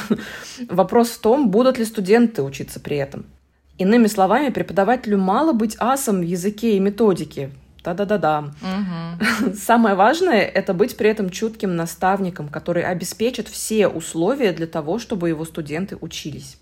Вопрос 0.67 1.09
в 1.09 1.19
том, 1.19 1.51
будут 1.51 1.77
ли 1.77 1.85
студенты 1.85 2.41
учиться 2.41 2.79
при 2.79 2.97
этом. 2.97 3.27
Иными 3.77 4.07
словами, 4.07 4.49
преподавателю 4.49 5.19
мало 5.19 5.53
быть 5.53 5.75
асом 5.77 6.21
в 6.21 6.23
языке 6.23 6.75
и 6.75 6.79
методике. 6.79 7.51
Да-да-да-да. 7.83 8.51
Угу. 8.63 9.53
Самое 9.53 9.93
важное– 9.93 10.41
это 10.55 10.73
быть 10.73 10.97
при 10.97 11.07
этом 11.07 11.29
чутким 11.29 11.75
наставником, 11.75 12.49
который 12.49 12.81
обеспечит 12.81 13.47
все 13.47 13.87
условия 13.87 14.53
для 14.53 14.65
того, 14.65 14.97
чтобы 14.97 15.29
его 15.29 15.45
студенты 15.45 15.99
учились. 16.01 16.57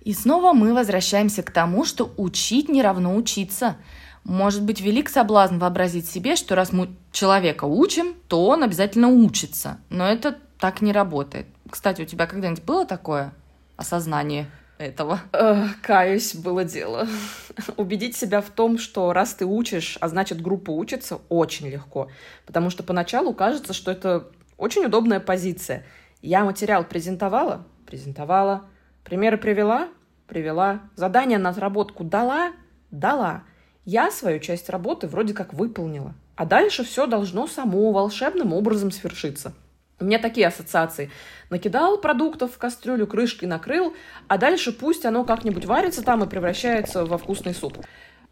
И 0.00 0.12
снова 0.12 0.52
мы 0.52 0.74
возвращаемся 0.74 1.44
к 1.44 1.52
тому, 1.52 1.84
что 1.84 2.12
учить 2.16 2.68
не 2.68 2.82
равно 2.82 3.14
учиться– 3.14 3.76
может 4.24 4.62
быть 4.62 4.80
велик 4.80 5.08
соблазн 5.08 5.58
вообразить 5.58 6.08
себе, 6.08 6.36
что 6.36 6.54
раз 6.54 6.72
мы 6.72 6.90
человека 7.12 7.64
учим, 7.64 8.14
то 8.28 8.46
он 8.46 8.62
обязательно 8.62 9.08
учится. 9.08 9.78
Но 9.90 10.06
это 10.06 10.38
так 10.58 10.80
не 10.80 10.92
работает. 10.92 11.46
Кстати, 11.70 12.02
у 12.02 12.06
тебя 12.06 12.26
когда-нибудь 12.26 12.64
было 12.64 12.86
такое 12.86 13.32
осознание 13.76 14.50
этого? 14.78 15.20
Э, 15.32 15.66
каюсь, 15.82 16.34
было 16.34 16.64
дело. 16.64 17.06
Убедить 17.76 18.16
себя 18.16 18.40
в 18.40 18.50
том, 18.50 18.78
что 18.78 19.12
раз 19.12 19.34
ты 19.34 19.44
учишь, 19.44 19.98
а 20.00 20.08
значит 20.08 20.40
группа 20.40 20.70
учится, 20.70 21.18
очень 21.28 21.68
легко. 21.68 22.08
Потому 22.46 22.70
что 22.70 22.82
поначалу 22.82 23.34
кажется, 23.34 23.72
что 23.72 23.90
это 23.90 24.28
очень 24.56 24.84
удобная 24.84 25.20
позиция. 25.20 25.84
Я 26.22 26.44
материал 26.44 26.84
презентовала? 26.84 27.66
Презентовала. 27.86 28.64
Примеры 29.04 29.36
привела? 29.36 29.88
Привела. 30.26 30.80
Задание 30.96 31.38
на 31.38 31.50
отработку 31.50 32.04
дала? 32.04 32.52
Дала. 32.90 33.42
Я 33.84 34.10
свою 34.10 34.38
часть 34.38 34.70
работы 34.70 35.06
вроде 35.06 35.34
как 35.34 35.52
выполнила. 35.52 36.14
А 36.36 36.46
дальше 36.46 36.84
все 36.84 37.06
должно 37.06 37.46
само 37.46 37.92
волшебным 37.92 38.52
образом 38.52 38.90
свершиться. 38.90 39.52
У 40.00 40.04
меня 40.04 40.18
такие 40.18 40.46
ассоциации. 40.46 41.10
Накидал 41.50 41.98
продуктов 41.98 42.52
в 42.54 42.58
кастрюлю, 42.58 43.06
крышкой 43.06 43.48
накрыл, 43.48 43.94
а 44.26 44.38
дальше 44.38 44.72
пусть 44.72 45.04
оно 45.04 45.24
как-нибудь 45.24 45.66
варится 45.66 46.02
там 46.02 46.24
и 46.24 46.28
превращается 46.28 47.04
во 47.04 47.18
вкусный 47.18 47.54
суп. 47.54 47.78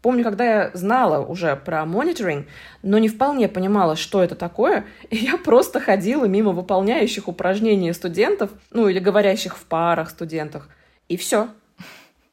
Помню, 0.01 0.25
когда 0.25 0.43
я 0.43 0.71
знала 0.73 1.25
уже 1.25 1.55
про 1.55 1.85
мониторинг, 1.85 2.47
но 2.81 2.97
не 2.97 3.07
вполне 3.07 3.47
понимала, 3.47 3.95
что 3.95 4.21
это 4.21 4.35
такое, 4.35 4.85
и 5.09 5.15
я 5.15 5.37
просто 5.37 5.79
ходила 5.79 6.25
мимо 6.25 6.51
выполняющих 6.51 7.29
упражнения 7.29 7.93
студентов, 7.93 8.51
ну 8.71 8.89
или 8.89 8.99
говорящих 8.99 9.55
в 9.55 9.63
парах 9.63 10.09
студентах, 10.09 10.67
и 11.07 11.15
все. 11.15 11.47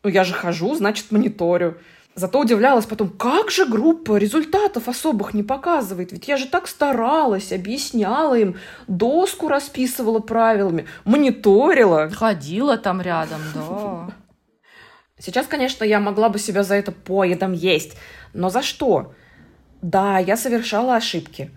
Ну 0.03 0.11
я 0.11 0.25
же 0.25 0.35
хожу, 0.35 0.75
значит, 0.75 1.13
мониторю. 1.13 1.79
Зато 2.17 2.41
удивлялась 2.41 2.87
потом, 2.87 3.09
как 3.09 3.51
же 3.51 3.67
группа 3.67 4.17
результатов 4.17 4.89
особых 4.89 5.33
не 5.33 5.43
показывает? 5.43 6.13
Ведь 6.13 6.27
я 6.29 6.37
же 6.37 6.47
так 6.47 6.67
старалась, 6.67 7.53
объясняла 7.53 8.35
им, 8.37 8.57
доску 8.89 9.49
расписывала 9.49 10.19
правилами, 10.19 10.87
мониторила. 11.05 12.11
Ходила 12.11 12.77
там 12.77 13.01
рядом, 13.01 13.41
да. 13.55 14.11
Сейчас, 15.19 15.47
конечно, 15.47 15.85
я 15.85 16.01
могла 16.01 16.31
бы 16.31 16.39
себя 16.39 16.65
за 16.65 16.75
это 16.75 16.93
поедом 16.93 17.53
есть. 17.53 17.97
Но 18.33 18.51
за 18.51 18.63
что? 18.63 19.15
Да, 19.81 20.19
я 20.19 20.37
совершала 20.37 20.97
ошибки. 20.97 21.51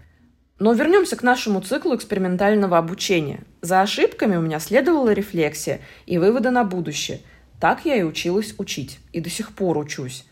Но 0.60 0.74
вернемся 0.74 1.15
к 1.15 1.24
нашему 1.24 1.62
циклу 1.62 1.95
экспериментального 1.95 2.77
обучения. 2.77 3.43
За 3.62 3.81
ошибками 3.81 4.36
у 4.36 4.41
меня 4.41 4.60
следовала 4.60 5.12
рефлексия 5.12 5.81
и 6.05 6.17
выводы 6.19 6.51
на 6.51 6.63
будущее. 6.63 7.22
Так 7.60 7.86
я 7.86 7.95
и 7.95 8.03
училась 8.03 8.53
учить. 8.57 9.00
И 9.13 9.19
до 9.19 9.29
сих 9.29 9.53
пор 9.55 9.77
учусь. 9.77 10.25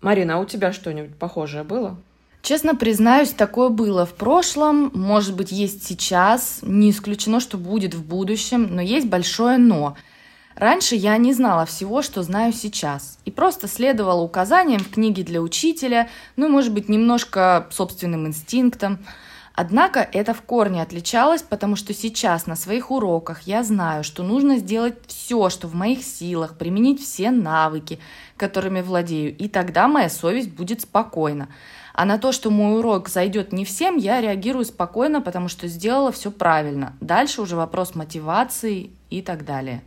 Марина, 0.00 0.36
а 0.36 0.38
у 0.38 0.44
тебя 0.44 0.72
что-нибудь 0.72 1.16
похожее 1.16 1.64
было? 1.64 1.96
Честно 2.42 2.74
признаюсь, 2.76 3.30
такое 3.30 3.68
было 3.68 4.06
в 4.06 4.14
прошлом, 4.14 4.90
может 4.94 5.34
быть, 5.34 5.50
есть 5.50 5.84
сейчас, 5.84 6.60
не 6.62 6.90
исключено, 6.90 7.40
что 7.40 7.58
будет 7.58 7.94
в 7.94 8.04
будущем, 8.04 8.68
но 8.74 8.80
есть 8.80 9.08
большое 9.08 9.58
«но». 9.58 9.96
Раньше 10.54 10.96
я 10.96 11.16
не 11.18 11.32
знала 11.32 11.66
всего, 11.66 12.02
что 12.02 12.22
знаю 12.22 12.52
сейчас, 12.52 13.18
и 13.24 13.30
просто 13.30 13.68
следовала 13.68 14.22
указаниям 14.22 14.80
в 14.80 14.90
книге 14.90 15.22
для 15.22 15.40
учителя, 15.40 16.08
ну, 16.34 16.48
может 16.48 16.72
быть, 16.72 16.88
немножко 16.88 17.68
собственным 17.70 18.26
инстинктам. 18.26 18.98
Однако 19.60 20.08
это 20.12 20.34
в 20.34 20.42
корне 20.42 20.80
отличалось, 20.82 21.42
потому 21.42 21.74
что 21.74 21.92
сейчас 21.92 22.46
на 22.46 22.54
своих 22.54 22.92
уроках 22.92 23.40
я 23.42 23.64
знаю, 23.64 24.04
что 24.04 24.22
нужно 24.22 24.58
сделать 24.58 24.94
все, 25.08 25.50
что 25.50 25.66
в 25.66 25.74
моих 25.74 26.04
силах, 26.04 26.56
применить 26.56 27.02
все 27.02 27.32
навыки, 27.32 27.98
которыми 28.36 28.82
владею, 28.82 29.36
и 29.36 29.48
тогда 29.48 29.88
моя 29.88 30.10
совесть 30.10 30.52
будет 30.52 30.82
спокойна. 30.82 31.48
А 31.92 32.04
на 32.04 32.18
то, 32.18 32.30
что 32.30 32.52
мой 32.52 32.78
урок 32.78 33.08
зайдет 33.08 33.52
не 33.52 33.64
всем, 33.64 33.96
я 33.96 34.20
реагирую 34.20 34.64
спокойно, 34.64 35.20
потому 35.20 35.48
что 35.48 35.66
сделала 35.66 36.12
все 36.12 36.30
правильно. 36.30 36.92
Дальше 37.00 37.42
уже 37.42 37.56
вопрос 37.56 37.96
мотивации 37.96 38.92
и 39.10 39.22
так 39.22 39.44
далее. 39.44 39.82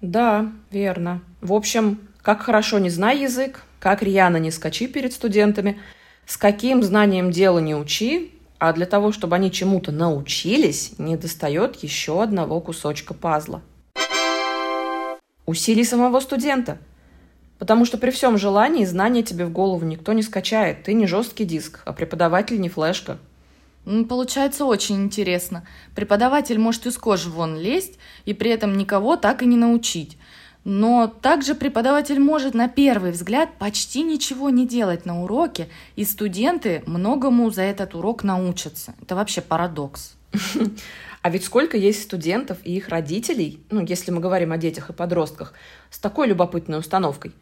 Да, 0.00 0.46
верно. 0.70 1.22
В 1.40 1.54
общем, 1.54 1.98
как 2.22 2.42
хорошо 2.42 2.78
не 2.78 2.88
знай 2.88 3.18
язык, 3.18 3.64
как 3.80 4.00
рьяно 4.04 4.36
не 4.36 4.52
скачи 4.52 4.86
перед 4.86 5.12
студентами, 5.12 5.76
с 6.24 6.36
каким 6.36 6.84
знанием 6.84 7.32
дела 7.32 7.58
не 7.58 7.74
учи, 7.74 8.37
а 8.58 8.72
для 8.72 8.86
того, 8.86 9.12
чтобы 9.12 9.36
они 9.36 9.50
чему-то 9.50 9.92
научились, 9.92 10.92
не 10.98 11.16
достает 11.16 11.76
еще 11.76 12.22
одного 12.22 12.60
кусочка 12.60 13.14
пазла. 13.14 13.62
Усилий 15.46 15.84
самого 15.84 16.20
студента. 16.20 16.78
Потому 17.58 17.84
что 17.84 17.98
при 17.98 18.10
всем 18.10 18.38
желании 18.38 18.84
знания 18.84 19.22
тебе 19.22 19.44
в 19.46 19.50
голову 19.50 19.84
никто 19.84 20.12
не 20.12 20.22
скачает. 20.22 20.84
Ты 20.84 20.92
не 20.92 21.06
жесткий 21.06 21.44
диск, 21.44 21.80
а 21.84 21.92
преподаватель 21.92 22.60
не 22.60 22.68
флешка. 22.68 23.18
Получается 24.08 24.64
очень 24.66 24.96
интересно. 24.96 25.66
Преподаватель 25.94 26.58
может 26.58 26.86
из 26.86 26.98
кожи 26.98 27.30
вон 27.30 27.56
лезть 27.56 27.98
и 28.26 28.34
при 28.34 28.50
этом 28.50 28.76
никого 28.76 29.16
так 29.16 29.42
и 29.42 29.46
не 29.46 29.56
научить. 29.56 30.18
Но 30.64 31.06
также 31.06 31.54
преподаватель 31.54 32.20
может 32.20 32.54
на 32.54 32.68
первый 32.68 33.12
взгляд 33.12 33.50
почти 33.58 34.02
ничего 34.02 34.50
не 34.50 34.66
делать 34.66 35.06
на 35.06 35.22
уроке, 35.22 35.68
и 35.96 36.04
студенты 36.04 36.82
многому 36.86 37.50
за 37.50 37.62
этот 37.62 37.94
урок 37.94 38.24
научатся. 38.24 38.94
Это 39.02 39.16
вообще 39.16 39.40
парадокс. 39.40 40.14
А 41.20 41.30
ведь 41.30 41.44
сколько 41.44 41.76
есть 41.76 42.04
студентов 42.04 42.58
и 42.62 42.76
их 42.76 42.88
родителей, 42.88 43.60
ну, 43.70 43.84
если 43.84 44.12
мы 44.12 44.20
говорим 44.20 44.52
о 44.52 44.56
детях 44.56 44.88
и 44.88 44.92
подростках, 44.92 45.52
с 45.90 45.98
такой 45.98 46.28
любопытной 46.28 46.78
установкой. 46.78 47.32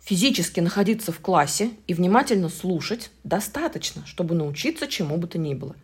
Физически 0.00 0.60
находиться 0.60 1.12
в 1.12 1.18
классе 1.18 1.70
и 1.86 1.94
внимательно 1.94 2.50
слушать 2.50 3.10
достаточно, 3.24 4.04
чтобы 4.04 4.34
научиться 4.34 4.86
чему 4.86 5.16
бы 5.16 5.26
то 5.28 5.38
ни 5.38 5.54
было– 5.54 5.74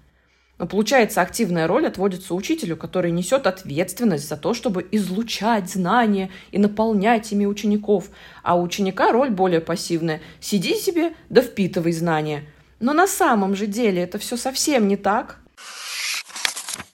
но 0.58 0.66
получается, 0.66 1.22
активная 1.22 1.68
роль 1.68 1.86
отводится 1.86 2.34
учителю, 2.34 2.76
который 2.76 3.12
несет 3.12 3.46
ответственность 3.46 4.28
за 4.28 4.36
то, 4.36 4.54
чтобы 4.54 4.86
излучать 4.90 5.70
знания 5.70 6.30
и 6.50 6.58
наполнять 6.58 7.30
ими 7.30 7.46
учеников. 7.46 8.10
А 8.42 8.56
у 8.56 8.62
ученика 8.62 9.12
роль 9.12 9.30
более 9.30 9.60
пассивная. 9.60 10.20
Сиди 10.40 10.74
себе, 10.74 11.14
да 11.28 11.42
впитывай 11.42 11.92
знания. 11.92 12.44
Но 12.80 12.92
на 12.92 13.06
самом 13.06 13.54
же 13.54 13.66
деле 13.66 14.02
это 14.02 14.18
все 14.18 14.36
совсем 14.36 14.88
не 14.88 14.96
так. 14.96 15.38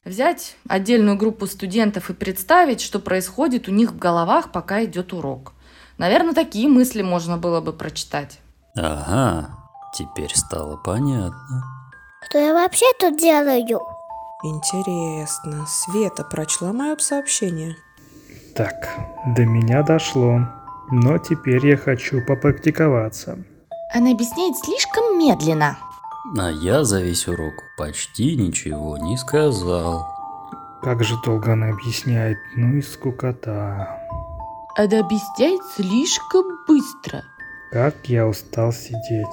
Взять 0.05 0.57
отдельную 0.69 1.17
группу 1.17 1.47
студентов 1.47 2.11
и 2.11 2.15
представить, 2.15 2.83
что 2.83 2.99
происходит 2.99 3.69
у 3.69 3.71
них 3.73 3.93
в 3.93 3.99
головах, 3.99 4.53
пока 4.53 4.85
идет 4.85 5.15
урок. 5.15 5.55
Наверное, 5.97 6.35
такие 6.35 6.69
мысли 6.69 7.01
можно 7.01 7.39
было 7.39 7.63
бы 7.63 7.73
прочитать. 7.73 8.39
Ага, 8.77 9.57
теперь 9.95 10.35
стало 10.35 10.77
понятно. 10.77 11.74
Что 12.29 12.39
я 12.39 12.55
вообще 12.55 12.87
тут 12.99 13.19
делаю? 13.19 13.81
Интересно, 14.43 15.67
Света 15.67 16.25
прочла 16.25 16.73
мое 16.73 16.97
сообщение? 16.99 17.77
Так, 18.55 18.89
до 19.37 19.45
меня 19.45 19.83
дошло. 19.83 20.41
Но 20.91 21.19
теперь 21.19 21.67
я 21.67 21.77
хочу 21.77 22.25
попрактиковаться. 22.27 23.39
Она 23.93 24.13
объясняет 24.13 24.57
слишком 24.59 25.19
медленно. 25.19 25.79
А 26.39 26.51
я 26.51 26.85
за 26.85 27.01
весь 27.01 27.27
урок 27.27 27.55
почти 27.79 28.37
ничего 28.37 28.99
не 28.99 29.17
сказал. 29.17 30.07
Как 30.83 31.03
же 31.03 31.15
долго 31.25 31.53
она 31.55 31.69
объясняет, 31.71 32.39
ну 32.57 32.77
и 32.77 32.83
скукота. 32.83 33.99
Она 34.77 34.99
объясняет 35.01 35.61
слишком 35.75 36.45
быстро. 36.67 37.23
Как 37.73 37.95
я 38.05 38.27
устал 38.27 38.73
сидеть. 38.73 39.27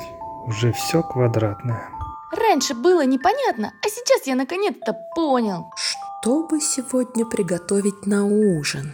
Уже 0.48 0.72
все 0.72 1.04
квадратное. 1.04 1.90
Раньше 2.32 2.74
было 2.74 3.06
непонятно, 3.06 3.74
а 3.84 3.90
сейчас 3.90 4.26
я 4.26 4.36
наконец-то 4.36 4.98
понял. 5.16 5.72
Что 5.76 6.44
бы 6.48 6.62
сегодня 6.62 7.26
приготовить 7.26 8.06
на 8.06 8.26
ужин? 8.26 8.94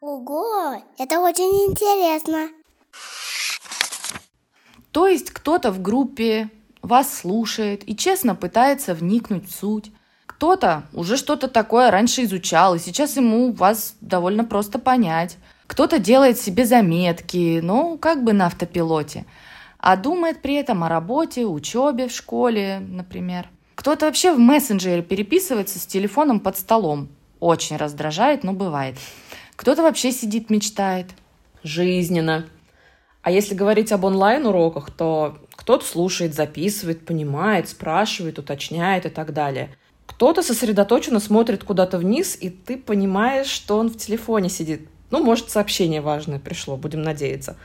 Ого, 0.00 0.82
это 0.98 1.20
очень 1.20 1.70
интересно. 1.70 2.48
То 4.90 5.06
есть 5.06 5.30
кто-то 5.30 5.70
в 5.70 5.80
группе 5.80 6.50
вас 6.82 7.12
слушает 7.20 7.88
и 7.88 7.96
честно 7.96 8.34
пытается 8.34 8.94
вникнуть 8.94 9.48
в 9.48 9.54
суть. 9.54 9.92
Кто-то 10.26 10.84
уже 10.92 11.16
что-то 11.16 11.48
такое 11.48 11.90
раньше 11.90 12.24
изучал, 12.24 12.74
и 12.74 12.78
сейчас 12.78 13.16
ему 13.16 13.52
вас 13.52 13.94
довольно 14.00 14.44
просто 14.44 14.78
понять. 14.78 15.36
Кто-то 15.66 15.98
делает 15.98 16.38
себе 16.38 16.66
заметки, 16.66 17.60
ну, 17.62 17.98
как 17.98 18.22
бы 18.22 18.32
на 18.32 18.46
автопилоте, 18.46 19.24
а 19.86 19.96
думает 19.96 20.40
при 20.40 20.54
этом 20.54 20.82
о 20.82 20.88
работе, 20.88 21.44
учебе 21.44 22.08
в 22.08 22.10
школе, 22.10 22.78
например. 22.80 23.50
Кто-то 23.74 24.06
вообще 24.06 24.32
в 24.32 24.38
мессенджере 24.38 25.02
переписывается 25.02 25.78
с 25.78 25.84
телефоном 25.84 26.40
под 26.40 26.56
столом. 26.56 27.10
Очень 27.38 27.76
раздражает, 27.76 28.44
но 28.44 28.54
бывает. 28.54 28.96
Кто-то 29.56 29.82
вообще 29.82 30.10
сидит, 30.10 30.48
мечтает. 30.48 31.08
Жизненно. 31.62 32.46
А 33.20 33.30
если 33.30 33.54
говорить 33.54 33.92
об 33.92 34.04
онлайн-уроках, 34.04 34.90
то 34.90 35.36
кто-то 35.54 35.84
слушает, 35.84 36.32
записывает, 36.32 37.04
понимает, 37.04 37.68
спрашивает, 37.68 38.38
уточняет 38.38 39.04
и 39.04 39.10
так 39.10 39.34
далее. 39.34 39.68
Кто-то 40.06 40.42
сосредоточенно 40.42 41.20
смотрит 41.20 41.62
куда-то 41.62 41.98
вниз, 41.98 42.38
и 42.40 42.48
ты 42.48 42.78
понимаешь, 42.78 43.48
что 43.48 43.76
он 43.76 43.90
в 43.90 43.98
телефоне 43.98 44.48
сидит. 44.48 44.88
Ну, 45.10 45.22
может, 45.22 45.50
сообщение 45.50 46.00
важное 46.00 46.38
пришло, 46.38 46.78
будем 46.78 47.02
надеяться. 47.02 47.58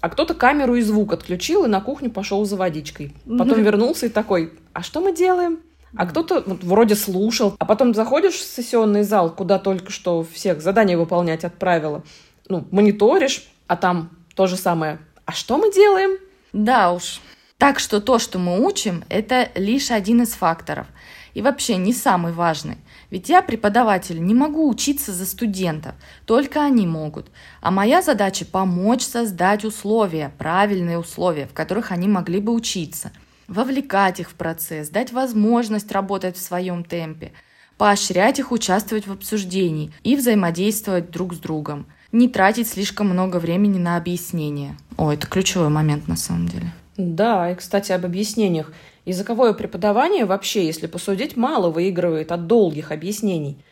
А 0.00 0.08
кто-то 0.08 0.34
камеру 0.34 0.76
и 0.76 0.80
звук 0.80 1.12
отключил 1.12 1.64
и 1.64 1.68
на 1.68 1.80
кухню 1.80 2.10
пошел 2.10 2.44
за 2.44 2.56
водичкой. 2.56 3.14
Потом 3.26 3.62
вернулся 3.62 4.06
и 4.06 4.08
такой, 4.10 4.52
а 4.72 4.82
что 4.82 5.00
мы 5.00 5.14
делаем? 5.14 5.58
А 5.96 6.06
кто-то 6.06 6.42
вот, 6.46 6.62
вроде 6.62 6.94
слушал, 6.94 7.56
а 7.58 7.64
потом 7.64 7.94
заходишь 7.94 8.34
в 8.34 8.44
сессионный 8.44 9.02
зал, 9.02 9.34
куда 9.34 9.58
только 9.58 9.90
что 9.90 10.26
всех 10.32 10.60
задания 10.60 10.98
выполнять 10.98 11.44
отправила, 11.44 12.04
ну, 12.48 12.66
мониторишь, 12.70 13.48
а 13.66 13.76
там 13.76 14.10
то 14.34 14.46
же 14.46 14.56
самое. 14.56 14.98
А 15.24 15.32
что 15.32 15.58
мы 15.58 15.72
делаем? 15.72 16.18
Да 16.52 16.92
уж. 16.92 17.20
Так 17.56 17.80
что 17.80 18.00
то, 18.00 18.18
что 18.18 18.38
мы 18.38 18.64
учим, 18.64 19.04
это 19.08 19.48
лишь 19.54 19.90
один 19.90 20.22
из 20.22 20.32
факторов. 20.32 20.86
И 21.34 21.42
вообще 21.42 21.76
не 21.76 21.92
самый 21.92 22.32
важный. 22.32 22.78
Ведь 23.10 23.28
я, 23.30 23.40
преподаватель, 23.40 24.22
не 24.22 24.34
могу 24.34 24.68
учиться 24.68 25.12
за 25.12 25.24
студентов, 25.24 25.94
только 26.26 26.62
они 26.62 26.86
могут. 26.86 27.30
А 27.60 27.70
моя 27.70 28.02
задача– 28.02 28.44
помочь 28.50 29.02
создать 29.02 29.64
условия, 29.64 30.32
правильные 30.36 30.98
условия, 30.98 31.46
в 31.46 31.54
которых 31.54 31.90
они 31.90 32.06
могли 32.06 32.40
бы 32.40 32.52
учиться. 32.52 33.12
Вовлекать 33.46 34.20
их 34.20 34.30
в 34.30 34.34
процесс, 34.34 34.90
дать 34.90 35.12
возможность 35.12 35.90
работать 35.90 36.36
в 36.36 36.40
своем 36.40 36.84
темпе, 36.84 37.32
поощрять 37.78 38.38
их 38.38 38.52
участвовать 38.52 39.06
в 39.06 39.12
обсуждении 39.12 39.90
и 40.02 40.14
взаимодействовать 40.14 41.10
друг 41.10 41.32
с 41.32 41.38
другом. 41.38 41.86
Не 42.12 42.28
тратить 42.28 42.68
слишком 42.68 43.08
много 43.08 43.38
времени 43.38 43.78
на 43.78 43.96
объяснение. 43.96 44.76
О, 44.98 45.12
это 45.12 45.26
ключевой 45.26 45.70
момент 45.70 46.08
на 46.08 46.16
самом 46.16 46.48
деле. 46.48 46.72
Да, 46.98 47.52
и, 47.52 47.54
кстати, 47.54 47.92
об 47.92 48.04
объяснениях. 48.04 48.72
Языковое 49.04 49.52
преподавание 49.52 50.24
вообще, 50.24 50.66
если 50.66 50.88
посудить, 50.88 51.36
мало 51.36 51.70
выигрывает 51.70 52.32
от 52.32 52.48
долгих 52.48 52.90
объяснений. 52.90 53.64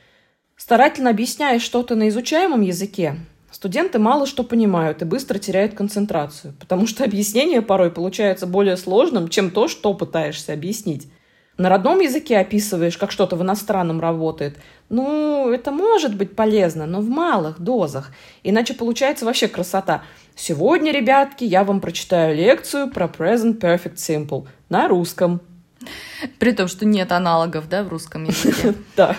Старательно 0.56 1.10
объясняя 1.10 1.58
что-то 1.58 1.96
на 1.96 2.08
изучаемом 2.08 2.60
языке, 2.60 3.16
студенты 3.50 3.98
мало 3.98 4.26
что 4.26 4.44
понимают 4.44 5.02
и 5.02 5.04
быстро 5.04 5.40
теряют 5.40 5.74
концентрацию, 5.74 6.54
потому 6.60 6.86
что 6.86 7.02
объяснение 7.02 7.62
порой 7.62 7.90
получается 7.90 8.46
более 8.46 8.76
сложным, 8.76 9.28
чем 9.28 9.50
то, 9.50 9.66
что 9.66 9.92
пытаешься 9.92 10.52
объяснить. 10.52 11.08
На 11.58 11.68
родном 11.68 12.00
языке 12.00 12.38
описываешь, 12.38 12.98
как 12.98 13.10
что-то 13.10 13.34
в 13.34 13.42
иностранном 13.42 13.98
работает. 13.98 14.58
Ну, 14.88 15.50
это 15.50 15.72
может 15.72 16.14
быть 16.14 16.36
полезно, 16.36 16.86
но 16.86 17.00
в 17.00 17.08
малых 17.08 17.60
дозах. 17.60 18.12
Иначе 18.42 18.74
получается 18.74 19.24
вообще 19.24 19.48
красота. 19.48 20.04
Сегодня, 20.38 20.92
ребятки, 20.92 21.44
я 21.44 21.64
вам 21.64 21.80
прочитаю 21.80 22.36
лекцию 22.36 22.90
про 22.90 23.06
Present 23.06 23.58
Perfect 23.58 23.94
Simple 23.94 24.46
на 24.68 24.86
русском. 24.86 25.40
При 26.38 26.52
том, 26.52 26.68
что 26.68 26.84
нет 26.84 27.10
аналогов, 27.10 27.70
да, 27.70 27.82
в 27.82 27.88
русском 27.88 28.24
языке. 28.24 28.74
Да. 28.96 29.16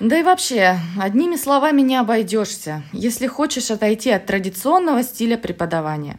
Да 0.00 0.18
и 0.18 0.22
вообще, 0.22 0.78
одними 1.00 1.36
словами 1.36 1.80
не 1.80 1.96
обойдешься, 1.96 2.82
если 2.92 3.26
хочешь 3.28 3.70
отойти 3.70 4.10
от 4.10 4.26
традиционного 4.26 5.02
стиля 5.02 5.36
преподавания. 5.36 6.18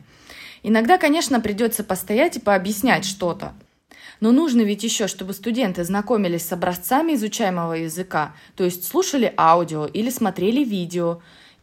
Иногда, 0.63 0.97
конечно, 0.97 1.39
придется 1.41 1.83
постоять 1.83 2.37
и 2.37 2.41
пообъяснять 2.41 3.05
что-то. 3.05 3.53
Но 4.19 4.31
нужно 4.31 4.61
ведь 4.61 4.83
еще, 4.83 5.07
чтобы 5.07 5.33
студенты 5.33 5.83
знакомились 5.83 6.45
с 6.45 6.51
образцами 6.51 7.13
изучаемого 7.13 7.73
языка, 7.73 8.33
то 8.55 8.63
есть 8.63 8.85
слушали 8.85 9.33
аудио 9.37 9.85
или 9.85 10.09
смотрели 10.09 10.63
видео, 10.63 11.21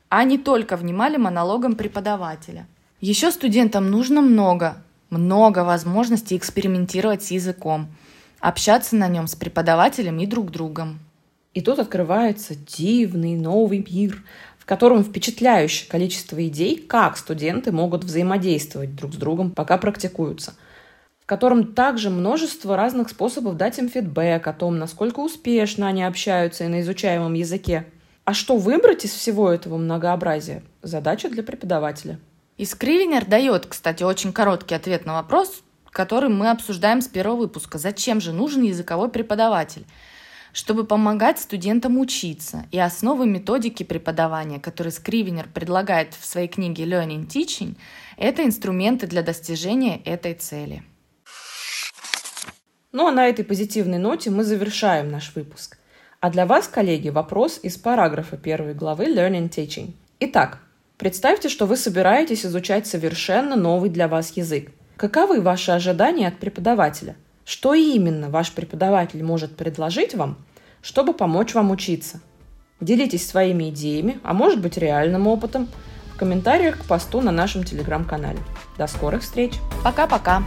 а 0.09 0.25
не 0.25 0.38
только 0.38 0.77
внимали 0.77 1.16
монологам 1.16 1.75
преподавателя. 1.75 2.66
Еще 3.01 3.31
студентам 3.31 3.90
нужно 3.90 4.23
много, 4.23 4.83
много 5.11 5.64
возможностей 5.64 6.37
экспериментировать 6.37 7.23
с 7.23 7.31
языком, 7.31 7.88
общаться 8.40 8.97
на 8.97 9.09
нем 9.09 9.27
с 9.27 9.35
преподавателем 9.35 10.19
и 10.19 10.27
друг 10.27 10.51
другом. 10.51 11.01
И 11.55 11.61
тут 11.61 11.79
открывается 11.79 12.55
дивный 12.55 13.37
новый 13.37 13.87
мир, 13.90 14.23
в 14.59 14.66
котором 14.66 15.05
впечатляющее 15.05 15.88
количество 15.88 16.47
идей, 16.47 16.77
как 16.77 17.16
студенты 17.16 17.73
могут 17.73 18.05
взаимодействовать 18.05 18.95
друг 18.95 19.14
с 19.14 19.16
другом, 19.16 19.51
пока 19.51 19.79
практикуются– 19.79 20.55
в 21.27 21.29
котором 21.29 21.75
также 21.75 22.09
множество 22.09 22.77
разных 22.77 23.09
способов 23.09 23.57
дать 23.57 23.79
им 23.79 23.88
фидбэк 23.88 24.47
о 24.47 24.53
том, 24.53 24.79
насколько 24.79 25.19
успешно 25.19 25.88
они 25.88 26.05
общаются 26.05 26.62
и 26.62 26.69
на 26.69 26.83
изучаемом 26.83 27.35
языке. 27.35 27.85
А 28.27 28.35
что 28.35 28.57
выбрать 28.57 29.05
из 29.05 29.12
всего 29.12 29.53
этого 29.53 29.77
многообразия? 29.77 30.65
Задача 30.83 31.29
для 31.29 31.45
преподавателя. 31.45 32.19
И 32.57 32.65
Скривенер 32.65 33.25
дает, 33.25 33.67
кстати, 33.67 34.03
очень 34.03 34.33
короткий 34.33 34.75
ответ 34.75 35.07
на 35.07 35.15
вопрос, 35.15 35.62
который 35.93 36.29
мы 36.29 36.51
обсуждаем 36.51 37.03
с 37.03 37.07
первого 37.07 37.37
выпуска. 37.37 37.79
Зачем 37.79 38.21
же 38.21 38.33
нужен 38.33 38.62
языковой 38.62 39.11
преподаватель? 39.11 39.87
Чтобы 40.53 40.85
помогать 40.85 41.39
студентам 41.39 41.99
учиться. 41.99 42.65
И 42.73 42.81
основы 42.81 43.29
методики 43.29 43.85
преподавания, 43.85 44.59
которые 44.59 44.91
Скривенер 44.91 45.47
предлагает 45.55 46.15
в 46.15 46.27
своей 46.27 46.49
книге 46.49 46.83
Learning 46.83 47.29
Teaching, 47.29 47.77
это 48.17 48.45
инструменты 48.45 49.07
для 49.07 49.23
достижения 49.23 50.03
этой 50.05 50.35
цели. 50.35 50.83
Ну 52.91 53.07
а 53.07 53.12
на 53.12 53.29
этой 53.29 53.45
позитивной 53.45 53.99
ноте 53.99 54.31
мы 54.31 54.43
завершаем 54.43 55.12
наш 55.12 55.33
выпуск. 55.37 55.79
А 56.27 56.31
для 56.31 56.45
вас, 56.45 56.67
коллеги, 56.67 57.09
вопрос 57.09 57.61
из 57.62 57.77
параграфа 57.77 58.37
первой 58.37 58.75
главы 58.75 59.05
Learning 59.05 59.49
Teaching. 59.49 59.93
Итак, 60.19 60.59
представьте, 60.99 61.49
что 61.49 61.67
вы 61.67 61.77
собираетесь 61.77 62.45
изучать 62.45 62.89
совершенно 62.89 63.55
новый 63.55 63.91
для 63.91 64.09
вас 64.09 64.33
язык. 64.33 64.73
Каковы 64.97 65.41
ваши 65.41 65.71
ожидания 65.71 66.27
от 66.27 66.39
преподавателя? 66.39 67.15
Что 67.45 67.75
именно 67.75 68.29
ваш 68.29 68.51
преподаватель 68.51 69.23
может 69.23 69.57
предложить 69.57 70.17
вам, 70.17 70.39
чтобы 70.83 71.12
помочь 71.12 71.55
вам 71.55 71.71
учиться? 71.71 72.21
Делитесь 72.81 73.25
своими 73.25 73.71
идеями, 73.71 74.19
а 74.25 74.35
может 74.35 74.61
быть 74.61 74.79
реальным 74.79 75.29
опытом, 75.29 75.69
в 76.12 76.19
комментариях 76.19 76.79
к 76.79 76.87
посту 76.87 77.21
на 77.21 77.31
нашем 77.31 77.62
телеграм-канале. 77.62 78.41
До 78.77 78.89
скорых 78.89 79.23
встреч! 79.23 79.53
Пока-пока! 79.85 80.43